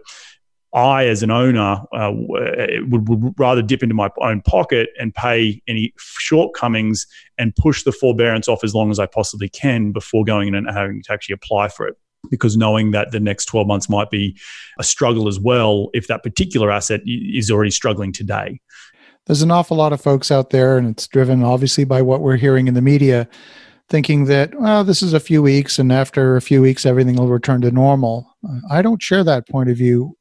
I, 0.75 1.07
as 1.07 1.23
an 1.23 1.31
owner, 1.31 1.81
uh, 1.93 2.11
would, 2.13 3.09
would, 3.09 3.35
rather 3.39 3.63
dip 3.63 3.83
into 3.83 3.95
my 3.95 4.11
own 4.21 4.43
pocket 4.43 4.91
and 4.99 5.15
pay 5.15 5.63
any 5.69 5.95
shortcomings 5.99 7.07
and 7.39 7.55
push 7.55 7.85
the 7.85 7.93
forbearance 7.93 8.49
off 8.49 8.65
as 8.65 8.75
long 8.75 8.91
as 8.91 8.99
I 8.99 9.07
possibly 9.07 9.49
can 9.49 9.93
before 9.93 10.25
going 10.25 10.49
in 10.49 10.55
and 10.57 10.69
having 10.69 11.03
to 11.05 11.13
actually 11.13 11.35
apply 11.35 11.69
for 11.69 11.87
it. 11.87 11.97
Because 12.29 12.57
knowing 12.57 12.91
that 12.91 13.13
the 13.13 13.21
next 13.21 13.45
12 13.47 13.69
months 13.69 13.89
might 13.89 14.11
be 14.11 14.37
a 14.79 14.83
struggle 14.83 15.29
as 15.29 15.39
well 15.39 15.91
if 15.95 16.09
that 16.09 16.23
particular 16.23 16.73
asset 16.73 17.03
is 17.07 17.51
already 17.51 17.71
struggling 17.71 18.13
today. 18.13 18.61
There's 19.27 19.43
an 19.43 19.51
awful 19.51 19.77
lot 19.77 19.93
of 19.93 20.01
folks 20.01 20.31
out 20.31 20.51
there, 20.51 20.77
and 20.77 20.89
it's 20.89 21.07
driven 21.07 21.43
obviously 21.45 21.85
by 21.85 22.03
what 22.03 22.21
we're 22.21 22.37
hearing 22.37 22.67
in 22.67 22.75
the 22.75 22.83
media, 22.83 23.29
thinking 23.89 24.25
that, 24.25 24.59
well, 24.59 24.85
this 24.85 25.03
is 25.03 25.13
a 25.13 25.21
few 25.21 25.41
weeks, 25.43 25.79
and 25.79 25.93
after 25.93 26.37
a 26.37 26.43
few 26.43 26.61
weeks, 26.61 26.85
everything 26.85 27.17
will 27.17 27.29
return 27.29 27.61
to 27.61 27.71
normal. 27.71 28.35
I 28.71 28.83
don't 28.83 29.03
share 29.03 29.25
that 29.25 29.49
point 29.49 29.71
of 29.71 29.77
view 29.77 30.17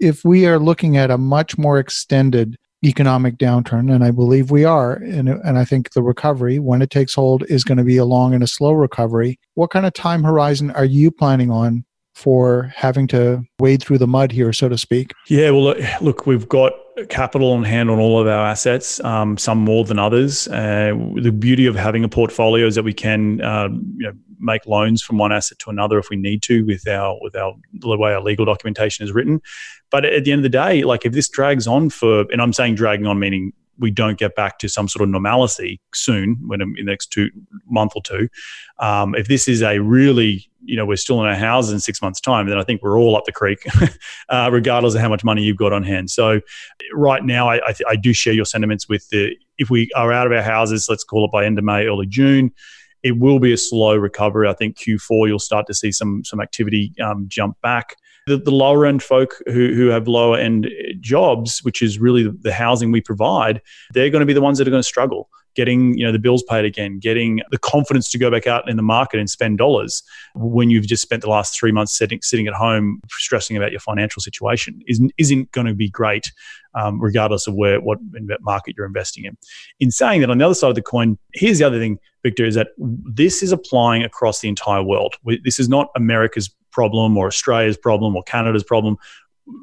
if 0.00 0.24
we 0.24 0.46
are 0.46 0.58
looking 0.58 0.96
at 0.96 1.10
a 1.10 1.18
much 1.18 1.58
more 1.58 1.78
extended 1.78 2.56
economic 2.84 3.36
downturn, 3.36 3.92
and 3.92 4.04
I 4.04 4.10
believe 4.10 4.50
we 4.50 4.64
are, 4.64 4.94
and, 4.94 5.28
and 5.28 5.58
I 5.58 5.64
think 5.64 5.92
the 5.92 6.02
recovery, 6.02 6.58
when 6.58 6.80
it 6.80 6.90
takes 6.90 7.14
hold, 7.14 7.44
is 7.48 7.64
going 7.64 7.78
to 7.78 7.84
be 7.84 7.96
a 7.96 8.04
long 8.04 8.34
and 8.34 8.42
a 8.42 8.46
slow 8.46 8.72
recovery. 8.72 9.38
What 9.54 9.70
kind 9.70 9.84
of 9.84 9.94
time 9.94 10.22
horizon 10.22 10.70
are 10.72 10.84
you 10.84 11.10
planning 11.10 11.50
on 11.50 11.84
for 12.18 12.72
having 12.74 13.06
to 13.06 13.44
wade 13.60 13.80
through 13.80 13.98
the 13.98 14.06
mud 14.06 14.32
here, 14.32 14.52
so 14.52 14.68
to 14.68 14.76
speak? 14.76 15.12
Yeah, 15.28 15.50
well, 15.50 15.76
look, 16.00 16.26
we've 16.26 16.48
got 16.48 16.72
capital 17.10 17.52
on 17.52 17.62
hand 17.62 17.88
on 17.90 18.00
all 18.00 18.20
of 18.20 18.26
our 18.26 18.44
assets, 18.44 18.98
um, 19.04 19.38
some 19.38 19.58
more 19.58 19.84
than 19.84 20.00
others. 20.00 20.48
Uh, 20.48 20.94
the 21.14 21.30
beauty 21.30 21.66
of 21.66 21.76
having 21.76 22.02
a 22.02 22.08
portfolio 22.08 22.66
is 22.66 22.74
that 22.74 22.82
we 22.82 22.92
can 22.92 23.40
uh, 23.40 23.68
you 23.68 24.08
know, 24.08 24.12
make 24.40 24.66
loans 24.66 25.00
from 25.00 25.16
one 25.16 25.32
asset 25.32 25.60
to 25.60 25.70
another 25.70 25.96
if 25.96 26.10
we 26.10 26.16
need 26.16 26.42
to 26.42 26.64
with 26.64 26.88
our 26.88 27.16
with 27.20 27.36
our 27.36 27.54
the 27.74 27.96
way 27.96 28.12
our 28.12 28.20
legal 28.20 28.44
documentation 28.44 29.04
is 29.04 29.12
written. 29.12 29.40
But 29.90 30.04
at 30.04 30.24
the 30.24 30.32
end 30.32 30.40
of 30.40 30.42
the 30.42 30.48
day, 30.48 30.82
like 30.82 31.06
if 31.06 31.12
this 31.12 31.28
drags 31.28 31.68
on 31.68 31.88
for, 31.88 32.24
and 32.32 32.42
I'm 32.42 32.52
saying 32.52 32.74
dragging 32.74 33.06
on 33.06 33.20
meaning 33.20 33.52
we 33.78 33.90
don't 33.90 34.18
get 34.18 34.34
back 34.34 34.58
to 34.58 34.68
some 34.68 34.88
sort 34.88 35.02
of 35.02 35.08
normalcy 35.08 35.80
soon, 35.94 36.36
when 36.46 36.60
in 36.60 36.74
the 36.76 36.82
next 36.84 37.06
two 37.06 37.30
month 37.68 37.92
or 37.94 38.02
two, 38.02 38.28
um, 38.78 39.14
if 39.14 39.28
this 39.28 39.48
is 39.48 39.62
a 39.62 39.78
really, 39.78 40.48
you 40.64 40.76
know, 40.76 40.84
we're 40.84 40.96
still 40.96 41.20
in 41.22 41.28
our 41.28 41.34
houses 41.34 41.72
in 41.72 41.80
six 41.80 42.02
months' 42.02 42.20
time, 42.20 42.48
then 42.48 42.58
I 42.58 42.64
think 42.64 42.82
we're 42.82 42.98
all 42.98 43.16
up 43.16 43.24
the 43.24 43.32
creek, 43.32 43.64
uh, 44.28 44.50
regardless 44.52 44.94
of 44.94 45.00
how 45.00 45.08
much 45.08 45.24
money 45.24 45.42
you've 45.42 45.56
got 45.56 45.72
on 45.72 45.82
hand. 45.82 46.10
So, 46.10 46.40
right 46.92 47.24
now, 47.24 47.48
I, 47.48 47.56
I, 47.56 47.74
I 47.88 47.96
do 47.96 48.12
share 48.12 48.32
your 48.32 48.44
sentiments 48.44 48.88
with 48.88 49.08
the 49.10 49.34
if 49.58 49.70
we 49.70 49.90
are 49.96 50.12
out 50.12 50.26
of 50.26 50.32
our 50.32 50.42
houses, 50.42 50.86
let's 50.88 51.04
call 51.04 51.24
it 51.24 51.32
by 51.32 51.44
end 51.44 51.58
of 51.58 51.64
May, 51.64 51.86
early 51.86 52.06
June 52.06 52.52
it 53.04 53.16
will 53.16 53.38
be 53.38 53.52
a 53.52 53.56
slow 53.56 53.94
recovery. 53.96 54.48
I 54.48 54.54
think 54.54 54.76
Q4 54.76 55.28
you'll 55.28 55.38
start 55.38 55.66
to 55.68 55.74
see 55.74 55.92
some 55.92 56.24
some 56.24 56.40
activity 56.40 56.92
um, 57.00 57.26
jump 57.28 57.56
back. 57.62 57.94
The, 58.28 58.38
the, 58.38 58.50
lower 58.50 58.86
end 58.86 59.02
folk 59.02 59.34
who, 59.46 59.74
who 59.74 59.88
have 59.88 60.06
lower 60.06 60.38
end 60.38 60.68
jobs, 61.00 61.60
which 61.60 61.82
is 61.82 61.98
really 61.98 62.30
the 62.42 62.52
housing 62.52 62.92
we 62.92 63.00
provide, 63.00 63.62
they're 63.92 64.10
going 64.10 64.20
to 64.20 64.26
be 64.26 64.32
the 64.32 64.40
ones 64.40 64.58
that 64.58 64.68
are 64.68 64.70
going 64.70 64.82
to 64.82 64.88
struggle 64.88 65.28
getting 65.58 65.98
you 65.98 66.06
know 66.06 66.12
the 66.12 66.20
bills 66.20 66.44
paid 66.44 66.64
again, 66.64 67.00
getting 67.00 67.40
the 67.50 67.58
confidence 67.58 68.08
to 68.08 68.16
go 68.16 68.30
back 68.30 68.46
out 68.46 68.70
in 68.70 68.76
the 68.76 68.82
market 68.82 69.18
and 69.18 69.28
spend 69.28 69.58
dollars 69.58 70.04
when 70.36 70.70
you've 70.70 70.86
just 70.86 71.02
spent 71.02 71.20
the 71.20 71.28
last 71.28 71.58
three 71.58 71.72
months 71.72 71.98
sitting 71.98 72.20
sitting 72.22 72.46
at 72.46 72.54
home 72.54 73.00
stressing 73.08 73.56
about 73.56 73.72
your 73.72 73.80
financial 73.80 74.22
situation 74.22 74.80
isn't 74.86 75.12
isn't 75.18 75.50
going 75.50 75.66
to 75.66 75.74
be 75.74 75.90
great, 75.90 76.30
um, 76.74 77.02
regardless 77.02 77.48
of 77.48 77.54
where 77.54 77.80
what 77.80 77.98
market 78.40 78.76
you're 78.76 78.86
investing 78.86 79.24
in. 79.24 79.36
In 79.80 79.90
saying 79.90 80.20
that, 80.20 80.30
on 80.30 80.38
the 80.38 80.44
other 80.44 80.54
side 80.54 80.68
of 80.68 80.76
the 80.76 80.82
coin, 80.82 81.18
here's 81.34 81.58
the 81.58 81.64
other 81.64 81.80
thing, 81.80 81.98
Victor, 82.22 82.44
is 82.44 82.54
that 82.54 82.68
this 82.78 83.42
is 83.42 83.52
applying 83.52 84.02
across 84.02 84.40
the 84.40 84.48
entire 84.48 84.82
world. 84.82 85.16
This 85.44 85.58
is 85.58 85.68
not 85.68 85.88
America's 85.96 86.50
problem 86.70 87.16
or 87.16 87.26
Australia's 87.26 87.76
problem 87.76 88.14
or 88.16 88.22
Canada's 88.22 88.64
problem 88.64 88.96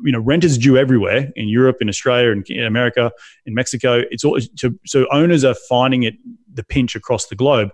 you 0.03 0.11
know 0.11 0.19
rent 0.19 0.43
is 0.43 0.57
due 0.57 0.77
everywhere 0.77 1.31
in 1.35 1.47
Europe, 1.47 1.77
in 1.81 1.89
Australia, 1.89 2.31
in, 2.31 2.43
in 2.47 2.65
America, 2.65 3.11
in 3.45 3.53
Mexico. 3.53 4.01
It's 4.09 4.23
all 4.23 4.39
so, 4.55 4.71
so 4.85 5.05
owners 5.11 5.43
are 5.43 5.55
finding 5.69 6.03
it 6.03 6.15
the 6.53 6.63
pinch 6.63 6.95
across 6.95 7.27
the 7.27 7.35
globe. 7.35 7.69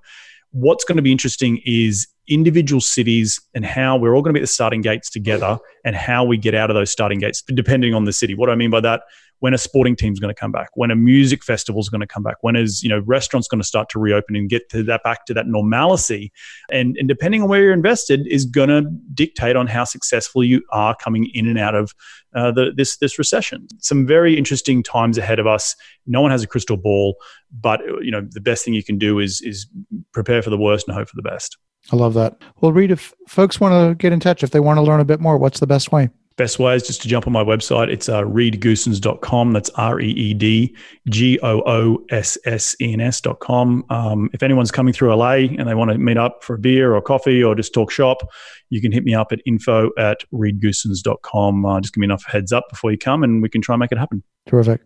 What's 0.51 0.83
going 0.83 0.97
to 0.97 1.01
be 1.01 1.11
interesting 1.11 1.61
is 1.65 2.07
individual 2.31 2.81
cities 2.81 3.39
and 3.53 3.65
how 3.65 3.97
we're 3.97 4.15
all 4.15 4.21
going 4.21 4.33
to 4.33 4.39
be 4.39 4.41
at 4.41 4.43
the 4.43 4.47
starting 4.47 4.81
gates 4.81 5.09
together 5.09 5.57
and 5.85 5.95
how 5.95 6.23
we 6.23 6.37
get 6.37 6.55
out 6.55 6.69
of 6.69 6.75
those 6.75 6.89
starting 6.89 7.19
gates, 7.19 7.43
depending 7.53 7.93
on 7.93 8.05
the 8.05 8.13
city. 8.13 8.33
What 8.33 8.47
do 8.47 8.53
I 8.53 8.55
mean 8.55 8.71
by 8.71 8.81
that? 8.81 9.01
when 9.41 9.55
a 9.55 9.57
sporting 9.57 9.95
team's 9.95 10.19
going 10.19 10.33
to 10.33 10.39
come 10.39 10.51
back, 10.51 10.69
when 10.75 10.91
a 10.91 10.95
music 10.95 11.43
festival 11.43 11.81
is 11.81 11.89
going 11.89 11.99
to 11.99 12.07
come 12.07 12.21
back, 12.21 12.37
when 12.41 12.55
is 12.55 12.83
you 12.83 12.89
know 12.89 12.99
restaurants 12.99 13.47
going 13.47 13.59
to 13.59 13.67
start 13.67 13.89
to 13.89 13.99
reopen 13.99 14.35
and 14.35 14.49
get 14.49 14.69
to 14.69 14.83
that 14.83 15.03
back 15.03 15.25
to 15.25 15.33
that 15.33 15.47
normalcy, 15.47 16.31
and 16.71 16.95
and 16.97 17.07
depending 17.07 17.41
on 17.41 17.49
where 17.49 17.61
you're 17.61 17.73
invested 17.73 18.25
is 18.27 18.45
going 18.45 18.69
to 18.69 18.83
dictate 19.13 19.55
on 19.55 19.67
how 19.67 19.83
successful 19.83 20.43
you 20.43 20.61
are 20.71 20.95
coming 20.95 21.29
in 21.33 21.47
and 21.47 21.57
out 21.57 21.73
of 21.73 21.93
uh, 22.35 22.51
the, 22.51 22.71
this 22.75 22.97
this 22.97 23.17
recession. 23.17 23.67
Some 23.79 24.05
very 24.05 24.37
interesting 24.37 24.83
times 24.83 25.17
ahead 25.17 25.39
of 25.39 25.47
us. 25.47 25.75
No 26.05 26.21
one 26.21 26.29
has 26.29 26.43
a 26.43 26.47
crystal 26.47 26.77
ball, 26.77 27.15
but 27.51 27.81
you 28.01 28.11
know 28.11 28.21
the 28.29 28.41
best 28.41 28.63
thing 28.63 28.75
you 28.75 28.83
can 28.83 28.99
do 28.99 29.19
is 29.19 29.41
is 29.41 29.65
prepare 30.13 30.43
for 30.43 30.51
the 30.51 30.57
worst 30.57 30.87
and 30.87 30.95
hope 30.95 31.09
for 31.09 31.15
the 31.15 31.27
best. 31.27 31.57
I 31.91 31.95
love 31.95 32.13
that. 32.13 32.41
Well, 32.61 32.71
Reed, 32.71 32.91
if 32.91 33.13
folks 33.27 33.59
want 33.59 33.73
to 33.73 33.95
get 33.95 34.13
in 34.13 34.19
touch, 34.19 34.43
if 34.43 34.51
they 34.51 34.59
want 34.59 34.77
to 34.77 34.81
learn 34.81 34.99
a 34.99 35.05
bit 35.05 35.19
more, 35.19 35.37
what's 35.37 35.59
the 35.59 35.67
best 35.67 35.91
way? 35.91 36.09
Best 36.37 36.59
way 36.59 36.75
is 36.75 36.87
just 36.87 37.01
to 37.01 37.07
jump 37.07 37.27
on 37.27 37.33
my 37.33 37.43
website. 37.43 37.89
It's 37.89 38.07
uh, 38.07 38.21
reedgoossens.com. 38.21 39.51
That's 39.51 39.69
R 39.71 39.99
E 39.99 40.09
E 40.09 40.33
D 40.33 40.75
G 41.09 41.37
O 41.43 41.61
O 41.67 42.03
S 42.09 42.37
S 42.45 42.75
E 42.79 42.93
N 42.93 43.01
S.com. 43.01 43.83
Um, 43.89 44.29
if 44.33 44.41
anyone's 44.41 44.71
coming 44.71 44.93
through 44.93 45.13
LA 45.13 45.33
and 45.33 45.67
they 45.67 45.75
want 45.75 45.91
to 45.91 45.97
meet 45.97 46.17
up 46.17 46.43
for 46.43 46.55
a 46.55 46.57
beer 46.57 46.95
or 46.95 47.01
coffee 47.01 47.43
or 47.43 47.53
just 47.53 47.73
talk 47.73 47.91
shop, 47.91 48.27
you 48.69 48.81
can 48.81 48.93
hit 48.93 49.03
me 49.03 49.13
up 49.13 49.31
at 49.31 49.39
info 49.45 49.91
at 49.97 50.23
reedgoossens.com. 50.33 51.65
Uh, 51.65 51.81
just 51.81 51.93
give 51.93 51.99
me 51.99 52.05
enough 52.05 52.23
heads 52.25 52.53
up 52.53 52.69
before 52.69 52.91
you 52.91 52.97
come 52.97 53.23
and 53.23 53.41
we 53.41 53.49
can 53.49 53.61
try 53.61 53.75
and 53.75 53.81
make 53.81 53.91
it 53.91 53.97
happen. 53.97 54.23
Terrific. 54.47 54.81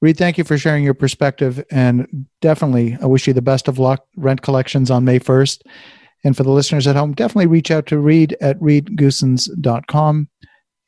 Reed, 0.00 0.16
thank 0.16 0.38
you 0.38 0.44
for 0.44 0.56
sharing 0.56 0.84
your 0.84 0.94
perspective. 0.94 1.64
And 1.70 2.26
definitely, 2.40 2.96
I 3.02 3.06
wish 3.06 3.26
you 3.26 3.32
the 3.32 3.42
best 3.42 3.66
of 3.66 3.78
luck. 3.78 4.06
Rent 4.16 4.42
collections 4.42 4.90
on 4.90 5.04
May 5.04 5.18
1st. 5.18 5.62
And 6.24 6.36
for 6.36 6.42
the 6.42 6.50
listeners 6.50 6.86
at 6.86 6.96
home, 6.96 7.12
definitely 7.12 7.46
reach 7.46 7.70
out 7.70 7.86
to 7.86 7.98
Reed 7.98 8.36
at 8.40 8.58
reedgoossens.com. 8.60 10.28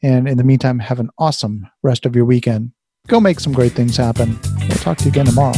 And 0.02 0.28
in 0.28 0.36
the 0.36 0.44
meantime, 0.44 0.78
have 0.78 1.00
an 1.00 1.10
awesome 1.18 1.66
rest 1.82 2.06
of 2.06 2.14
your 2.14 2.24
weekend. 2.24 2.72
Go 3.08 3.20
make 3.20 3.40
some 3.40 3.52
great 3.52 3.72
things 3.72 3.96
happen. 3.96 4.38
We'll 4.60 4.78
talk 4.78 4.98
to 4.98 5.04
you 5.04 5.10
again 5.10 5.26
tomorrow. 5.26 5.54